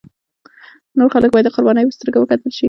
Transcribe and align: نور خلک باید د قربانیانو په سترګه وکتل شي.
نور 0.97 1.09
خلک 1.15 1.29
باید 1.33 1.45
د 1.47 1.53
قربانیانو 1.55 1.89
په 1.91 1.95
سترګه 1.97 2.17
وکتل 2.19 2.49
شي. 2.55 2.59